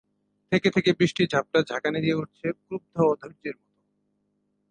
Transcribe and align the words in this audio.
থেকে 0.51 0.69
থেকে 0.71 0.89
বৃষ্টির 0.93 1.27
ঝাপটা 1.31 1.59
ঝাঁকানি 1.67 1.99
দিয়ে 2.01 2.19
উঠছে 2.21 2.47
ক্রুদ্ধ 2.59 2.95
অধৈর্যের 3.11 3.55
মতো। 3.57 3.79